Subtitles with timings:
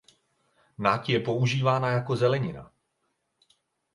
[0.77, 2.71] Nať je používána jako zelenina.